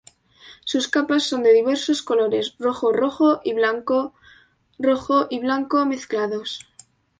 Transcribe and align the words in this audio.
Sus 0.65 0.87
capas 0.87 1.21
son 1.27 1.43
de 1.43 1.53
diversos 1.53 2.01
colores: 2.01 2.55
rojo, 2.57 2.91
rojo 2.91 3.39
y 3.43 3.53
blanco, 3.53 4.15
rojo 4.79 5.27
y 5.29 5.37
blanco 5.37 5.85
mezclados. 5.85 6.65